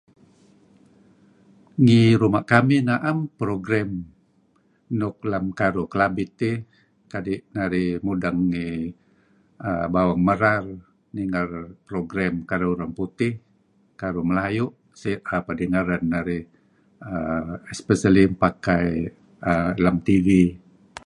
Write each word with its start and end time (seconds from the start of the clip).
Ngi 1.83 2.01
ruma' 2.21 2.47
kamih 2.51 2.81
na'em 2.87 3.17
program 3.39 3.89
nuk 4.99 5.15
lem 5.31 5.45
karuh 5.59 5.89
Kelabit 5.91 6.31
eh. 6.51 6.57
Kadi' 7.11 7.43
narih 7.55 7.91
mudeng 8.05 8.39
ngi 8.51 8.67
err 9.67 9.85
bawang 9.93 10.21
merar 10.27 10.63
ninger 11.15 11.49
program 11.89 12.33
karuh 12.49 12.71
urang 12.75 12.93
putih, 12.99 13.33
karuh 14.01 14.25
melayu' 14.29 14.71
pedingeren 15.47 16.03
narih 16.13 16.43
err 17.13 17.47
especially 17.73 18.25
pakai 18.43 18.85
err 19.51 19.71
lem 19.83 19.97
tv. 20.07 20.27